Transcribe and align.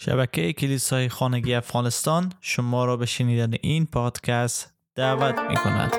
شبکه 0.00 0.52
کلیسای 0.52 1.08
خانگی 1.08 1.54
افغانستان 1.54 2.32
شما 2.40 2.84
را 2.84 2.96
به 2.96 3.06
شنیدن 3.06 3.54
این 3.62 3.86
پادکست 3.86 4.72
دعوت 4.94 5.38
می 5.38 5.56
کند. 5.56 5.90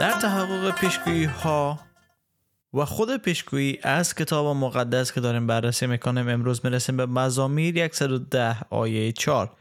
در 0.00 0.12
تحقق 0.20 0.74
پیشگویی 0.80 1.24
ها 1.24 1.78
و 2.74 2.84
خود 2.84 3.16
پیشگویی 3.16 3.78
از 3.82 4.14
کتاب 4.14 4.56
مقدس 4.56 5.12
که 5.12 5.20
داریم 5.20 5.46
بررسی 5.46 5.86
می‌کنیم 5.86 6.28
امروز 6.28 6.60
می‌رسیم 6.64 6.96
به 6.96 7.06
مزامیر 7.06 7.92
110 7.92 8.56
آیه 8.70 9.12
4 9.12 9.56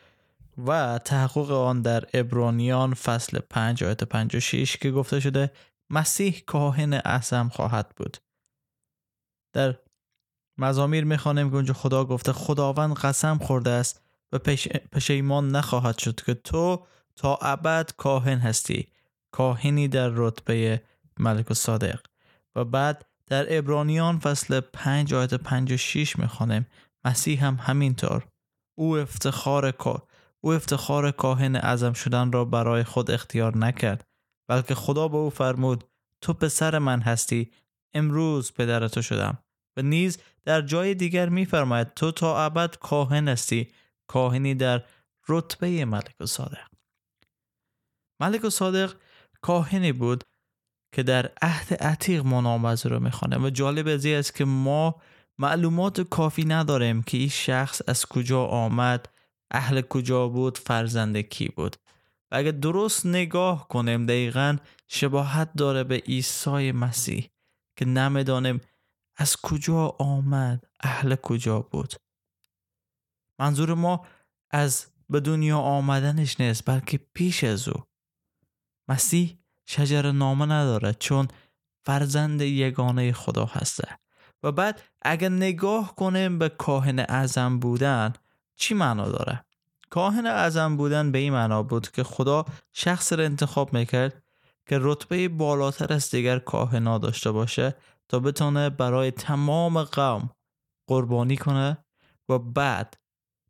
و 0.65 0.99
تحقق 1.05 1.51
آن 1.51 1.81
در 1.81 2.03
ابرانیان 2.13 2.93
فصل 2.93 3.39
5 3.39 3.83
آیه 3.83 3.95
56 3.95 4.77
که 4.77 4.91
گفته 4.91 5.19
شده 5.19 5.51
مسیح 5.89 6.43
کاهن 6.45 6.93
اعظم 6.93 7.49
خواهد 7.49 7.93
بود. 7.97 8.17
در 9.53 9.75
مزامیر 10.57 11.03
می‌خوانیم 11.03 11.49
که 11.49 11.55
اونجا 11.55 11.73
خدا 11.73 12.05
گفته 12.05 12.33
خداوند 12.33 12.95
قسم 12.95 13.37
خورده 13.37 13.69
است 13.69 14.01
و 14.31 14.39
پشیمان 14.91 15.49
نخواهد 15.49 15.97
شد 15.97 16.21
که 16.25 16.33
تو 16.33 16.85
تا 17.15 17.35
ابد 17.35 17.91
کاهن 17.97 18.37
هستی 18.37 18.87
کاهنی 19.31 19.87
در 19.87 20.09
رتبه 20.13 20.81
ملک 21.19 21.51
و 21.51 21.53
صادق. 21.53 21.99
و 22.55 22.65
بعد 22.65 23.05
در 23.29 23.57
ابرانیان 23.57 24.19
فصل 24.19 24.59
5 24.59 25.13
آیت 25.13 25.33
56 25.33 26.19
می‌خوانیم. 26.19 26.67
مسیح 27.05 27.45
هم 27.45 27.55
همینطور. 27.61 28.27
او 28.77 28.97
افتخار 28.97 29.73
او 30.41 30.53
افتخار 30.53 31.11
کاهن 31.11 31.55
اعظم 31.55 31.93
شدن 31.93 32.31
را 32.31 32.45
برای 32.45 32.83
خود 32.83 33.11
اختیار 33.11 33.57
نکرد 33.57 34.03
بلکه 34.49 34.75
خدا 34.75 35.07
به 35.07 35.17
او 35.17 35.29
فرمود 35.29 35.83
تو 36.21 36.33
پسر 36.33 36.79
من 36.79 37.01
هستی 37.01 37.51
امروز 37.93 38.53
پدر 38.53 38.87
تو 38.87 39.01
شدم. 39.01 39.37
و 39.77 39.81
نیز 39.81 40.17
در 40.43 40.61
جای 40.61 40.95
دیگر 40.95 41.29
میفرماید 41.29 41.93
تو 41.93 42.11
تا 42.11 42.45
ابد 42.45 42.75
کاهن 42.75 43.27
هستی 43.27 43.71
کاهنی 44.07 44.55
در 44.55 44.83
رتبه 45.29 45.85
ملک 45.85 46.15
و 46.19 46.25
صادق. 46.25 46.67
ملک 48.21 48.43
و 48.43 48.49
صادق 48.49 48.93
کاهنی 49.41 49.91
بود 49.91 50.23
که 50.93 51.03
در 51.03 51.31
عهد 51.41 51.73
عتیق 51.73 52.25
نام 52.25 52.65
رو 52.65 52.99
می‌خوانه 52.99 53.37
و 53.37 53.49
جالب 53.49 53.87
از 53.87 54.05
است 54.05 54.35
که 54.35 54.45
ما 54.45 54.95
معلومات 55.37 56.01
کافی 56.01 56.45
نداریم 56.45 57.03
که 57.03 57.17
این 57.17 57.29
شخص 57.29 57.81
از 57.87 58.05
کجا 58.05 58.45
آمد 58.45 59.09
اهل 59.51 59.81
کجا 59.81 60.27
بود 60.27 60.57
فرزند 60.57 61.17
کی 61.17 61.49
بود. 61.49 61.75
و 62.31 62.35
اگر 62.35 62.51
درست 62.51 63.05
نگاه 63.05 63.67
کنیم 63.67 64.05
دقیقا 64.05 64.57
شباهت 64.87 65.53
داره 65.53 65.83
به 65.83 65.95
عیسی 65.95 66.71
مسیح 66.71 67.29
که 67.77 67.85
نمی‌دانیم 67.85 68.61
از 69.17 69.37
کجا 69.37 69.95
آمد 69.99 70.63
اهل 70.79 71.15
کجا 71.15 71.59
بود. 71.59 71.93
منظور 73.39 73.73
ما 73.73 74.05
از 74.51 74.87
به 75.09 75.19
دنیا 75.19 75.57
آمدنش 75.57 76.39
نیست 76.39 76.65
بلکه 76.65 76.97
پیش 77.13 77.43
از 77.43 77.67
او. 77.67 77.83
مسیح 78.89 79.42
شجر 79.65 80.11
نامه 80.11 80.45
نداره 80.45 80.93
چون 80.93 81.27
فرزند 81.85 82.41
یگانه 82.41 83.13
خدا 83.13 83.45
هسته 83.45 83.87
و 84.43 84.51
بعد 84.51 84.81
اگر 85.01 85.29
نگاه 85.29 85.95
کنیم 85.95 86.39
به 86.39 86.49
کاهن 86.49 86.99
اعظم 86.99 87.59
بودن 87.59 88.13
چی 88.55 88.73
معنا 88.73 89.09
داره؟ 89.09 89.45
کاهن 89.89 90.25
اعظم 90.25 90.77
بودن 90.77 91.11
به 91.11 91.17
این 91.19 91.33
معنا 91.33 91.63
بود 91.63 91.91
که 91.91 92.03
خدا 92.03 92.45
شخص 92.73 93.13
را 93.13 93.23
انتخاب 93.23 93.73
می‌کرد 93.73 94.23
که 94.65 94.77
رتبه 94.81 95.27
بالاتر 95.27 95.93
از 95.93 96.11
دیگر 96.11 96.39
کاهنا 96.39 96.97
داشته 96.97 97.31
باشه 97.31 97.75
تا 98.09 98.19
بتونه 98.19 98.69
برای 98.69 99.11
تمام 99.11 99.83
قوم 99.83 100.29
قربانی 100.87 101.37
کنه 101.37 101.77
و 102.29 102.39
بعد 102.39 102.97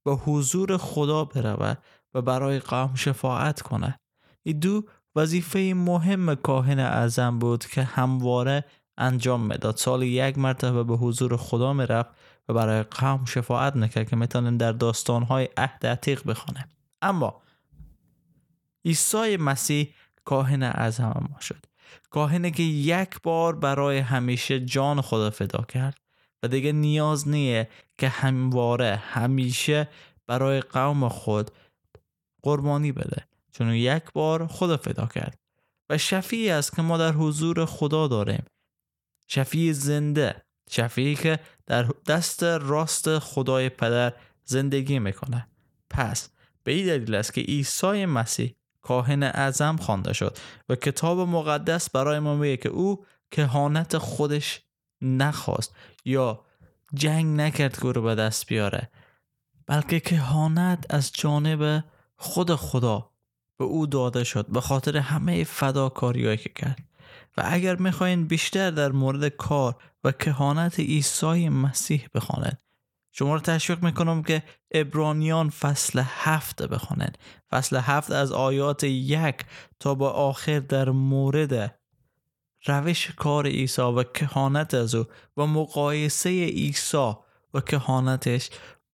به 0.03 0.11
حضور 0.11 0.77
خدا 0.77 1.25
بروه 1.25 1.75
و 2.13 2.21
برای 2.21 2.59
قوم 2.59 2.95
شفاعت 2.95 3.61
کنه 3.61 3.99
این 4.43 4.59
دو 4.59 4.83
وظیفه 5.15 5.73
مهم 5.75 6.35
کاهن 6.35 6.79
اعظم 6.79 7.39
بود 7.39 7.65
که 7.65 7.83
همواره 7.83 8.65
انجام 8.97 9.41
می‌داد. 9.45 9.77
سال 9.77 10.03
یک 10.03 10.37
مرتبه 10.37 10.83
به 10.83 10.95
حضور 10.95 11.37
خدا 11.37 11.73
می‌رفت 11.73 12.09
و 12.49 12.53
برای 12.53 12.83
قوم 12.83 13.25
شفاعت 13.25 13.75
نکرد 13.75 14.09
که 14.09 14.15
می‌تونیم 14.15 14.57
در 14.57 14.71
داستانهای 14.71 15.49
عهد 15.57 15.85
عتیق 15.85 16.27
بخوانیم 16.27 16.65
اما 17.01 17.41
عیسی 18.85 19.37
مسیح 19.37 19.93
کاهن 20.25 20.63
اعظم 20.63 21.27
ما 21.31 21.39
شد. 21.39 21.65
کاهنی 22.09 22.51
که 22.51 22.63
یک 22.63 23.21
بار 23.23 23.55
برای 23.55 23.97
همیشه 23.97 24.59
جان 24.59 25.01
خدا 25.01 25.29
فدا 25.29 25.63
کرد 25.63 25.97
و 26.43 26.47
دیگه 26.47 26.71
نیاز 26.71 27.27
نیه 27.27 27.69
که 27.97 28.07
همواره 28.09 28.95
همیشه 28.95 29.89
برای 30.27 30.61
قوم 30.61 31.07
خود 31.07 31.51
قربانی 32.41 32.91
بده. 32.91 33.27
چون 33.53 33.73
یک 33.73 34.03
بار 34.13 34.47
خدا 34.47 34.77
فدا 34.77 35.05
کرد 35.05 35.39
و 35.89 35.97
شفیعی 35.97 36.49
است 36.49 36.75
که 36.75 36.81
ما 36.81 36.97
در 36.97 37.11
حضور 37.11 37.65
خدا 37.65 38.07
داریم. 38.07 38.45
شفیع 39.27 39.73
زنده 39.73 40.43
شفیعی 40.69 41.15
که 41.15 41.39
در 41.65 41.83
دست 42.07 42.43
راست 42.43 43.19
خدای 43.19 43.69
پدر 43.69 44.13
زندگی 44.43 44.99
می‌کنه. 44.99 45.47
پس 45.89 46.29
به 46.63 46.71
این 46.71 46.85
دلیل 46.85 47.15
است 47.15 47.33
که 47.33 47.41
عیسی 47.41 48.05
مسیح 48.05 48.55
کاهن 48.81 49.23
اعظم 49.23 49.77
خوانده 49.77 50.13
شد 50.13 50.37
و 50.69 50.75
کتاب 50.75 51.19
مقدس 51.19 51.89
برای 51.89 52.19
ما 52.19 52.35
میگه 52.35 52.57
که 52.57 52.69
او 52.69 53.05
کهانت 53.31 53.97
خودش 53.97 54.61
نخواست 55.01 55.75
یا 56.05 56.45
جنگ 56.93 57.39
نکرد 57.39 57.79
که 57.79 57.91
رو 57.91 58.01
به 58.01 58.15
دست 58.15 58.47
بیاره 58.47 58.89
بلکه 59.67 59.99
کهانت 59.99 60.85
از 60.89 61.11
جانب 61.13 61.83
خود 62.15 62.55
خدا 62.55 63.12
به 63.57 63.65
او 63.65 63.85
داده 63.87 64.23
شد 64.23 64.47
به 64.47 64.61
خاطر 64.61 64.97
همه 64.97 65.43
فداکاریهایی 65.43 66.37
که 66.37 66.49
کرد. 66.49 66.83
و 67.37 67.43
اگر 67.45 67.75
می‌خواین 67.75 68.27
بیشتر 68.27 68.71
در 68.71 68.91
مورد 68.91 69.27
کار 69.27 69.75
و 70.03 70.11
کهانت 70.11 70.79
عیسی 70.79 71.49
مسیح 71.49 72.07
بخوانید 72.13 72.57
شما 73.11 73.33
رو 73.33 73.39
تشویق 73.39 73.83
می‌کنم 73.83 74.23
که 74.23 74.43
ابرانیان 74.71 75.49
فصل 75.49 76.01
هفت 76.05 76.63
بخوانید. 76.63 77.19
فصل 77.51 77.77
هفت 77.77 78.11
از 78.11 78.31
آیات 78.31 78.83
یک 78.83 79.45
تا 79.79 79.95
به 79.95 80.05
آخر 80.05 80.59
در 80.59 80.89
مورد 80.89 81.79
روش 82.65 83.11
کار 83.11 83.47
عیسی 83.47 83.81
و 83.81 84.03
کهانت 84.03 84.73
از 84.73 84.95
او 84.95 85.05
و 85.37 85.45
مقایسه 85.45 86.29
عیسی 86.29 87.13
و 87.53 87.61
کهانتش 87.61 88.49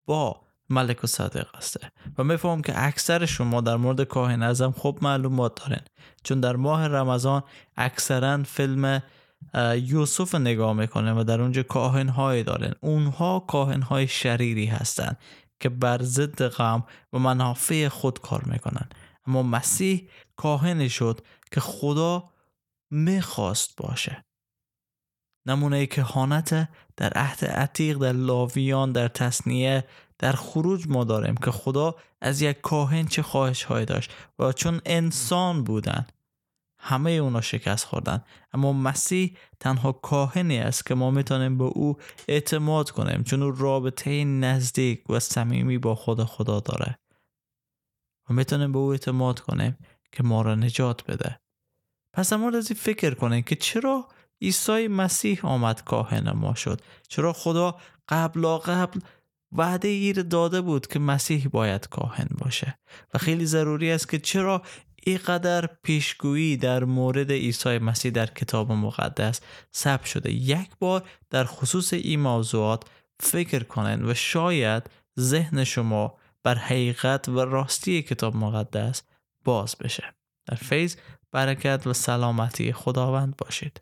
با 0.06 0.42
ملک 0.70 1.04
و 1.04 1.08
صادق 1.08 1.56
هسته. 1.56 1.92
و 2.18 2.24
میفهم 2.24 2.62
که 2.62 2.74
اکثر 2.76 3.26
شما 3.26 3.62
در 3.62 3.76
مورد 3.76 4.04
کاهن 4.04 4.44
ازم 4.44 4.72
خوب 4.72 5.04
معلومات 5.04 5.56
دارن 5.56 5.82
چون 6.24 6.40
در 6.40 6.56
ماه 6.56 6.88
رمضان 6.88 7.44
اکثرا 7.78 8.44
فیلم 8.44 9.04
یوسف 9.76 10.36
نگاه 10.36 10.74
می‌کنن 10.74 11.12
و 11.12 11.24
در 11.24 11.42
اونجا 11.42 11.64
کاهن 11.64 12.10
های 12.10 12.44
دارن. 12.44 12.74
اونها 12.82 13.40
کاهن 13.40 13.82
های 13.82 14.08
شریری 14.08 14.66
هستند 14.66 15.18
که 15.60 15.70
بر 15.70 16.04
ضد 16.04 16.48
غم 16.48 16.84
و 17.14 17.20
منافع 17.20 17.88
خود 17.88 18.22
کار 18.22 18.44
می‌کنن. 18.44 18.90
اما 19.28 19.44
مسیح 19.44 20.10
کاهن 20.36 20.88
شد 20.88 21.22
که 21.52 21.60
خدا 21.60 22.30
می‌خواست 22.92 23.76
باشه. 23.78 24.26
نمونه 25.46 25.86
کهانت 25.86 26.70
در 26.98 27.14
عهد 27.16 27.46
عتیق 27.46 27.98
در 27.98 28.12
لاویان 28.12 28.92
در 28.92 29.08
تصنیه 29.08 29.84
در 30.20 30.32
خروج 30.32 30.88
ما 30.88 31.04
داریم 31.04 31.36
که 31.36 31.52
خدا 31.52 31.96
از 32.22 32.42
یک 32.42 32.62
کاهن 32.62 33.06
چه 33.06 33.22
خواهش 33.22 33.64
های 33.64 33.86
داشت 33.86 34.12
و 34.40 34.52
چون 34.52 34.82
انسان 34.86 35.64
بودن 35.64 36.08
همه 36.80 37.12
اونا 37.12 37.42
شکست 37.42 37.86
خوردن. 37.86 38.24
اما 38.54 38.74
مسیح 38.74 39.38
تنها 39.60 39.92
کاهنی 39.92 40.58
است 40.58 40.86
که 40.86 40.96
ما 40.96 41.12
می‌تونیم 41.12 41.58
به 41.58 41.64
او 41.64 41.98
اعتماد 42.28 42.92
کنیم 42.92 43.24
چون 43.24 43.44
او 43.44 43.52
رابطه 43.52 44.24
نزدیک 44.24 45.10
و 45.10 45.20
صمیمی 45.20 45.78
با 45.78 45.96
خدا 45.96 46.26
خدا 46.26 46.60
داره. 46.60 47.00
و 48.30 48.34
می‌تونیم 48.34 48.72
به 48.72 48.80
او 48.80 48.92
اعتماد 48.92 49.40
کنیم 49.40 49.78
که 50.12 50.24
ما 50.24 50.42
را 50.42 50.56
نجات 50.56 51.12
بده. 51.12 51.40
پس 52.14 52.34
اما 52.34 52.50
از 52.58 52.72
فکر 52.72 53.14
کنیم 53.14 53.42
که 53.42 53.56
چرا 53.56 54.08
عیسی 54.42 54.88
مسیح 54.88 55.46
آمد 55.46 55.84
کاهن 55.84 56.32
ما 56.32 56.56
شد؟ 56.56 56.82
چرا 57.08 57.34
خدا 57.34 57.80
قبل 58.10 58.46
قبل 58.58 59.00
وعده 59.52 59.88
ایر 59.88 60.22
داده 60.22 60.62
بود 60.62 60.88
که 60.88 61.00
مسیح 61.00 61.48
باید 61.48 61.88
کاهن 61.88 62.28
باشه. 62.38 62.80
و 63.14 63.18
خیلی 63.18 63.46
ضروری 63.46 63.92
است 63.92 64.10
که 64.10 64.20
چرا 64.20 64.62
اینقدر 65.04 65.70
پیشگویی 65.84 66.58
در 66.58 66.84
مورد 66.84 67.32
عیسی 67.32 67.78
مسیح 67.78 68.12
در 68.12 68.26
کتاب 68.26 68.72
مقدس 68.72 69.42
ثبت 69.76 70.06
شده. 70.06 70.32
یک 70.32 70.70
بار 70.80 71.10
در 71.30 71.44
خصوص 71.44 71.94
این 71.94 72.20
موضوعات 72.20 72.84
فکر 73.20 73.64
کنن 73.64 74.06
و 74.06 74.14
شاید 74.14 74.90
ذهن 75.20 75.64
شما 75.64 76.18
بر 76.44 76.56
حقیقت 76.56 77.30
و 77.30 77.40
راستی 77.40 78.02
کتاب 78.02 78.36
مقدس 78.36 79.04
باز 79.46 79.76
بشه. 79.80 80.04
در 80.46 80.56
فیض 80.56 80.96
برکت 81.32 81.88
و 81.88 81.94
سلامتی 81.94 82.74
خداوند 82.74 83.36
باشید. 83.38 83.82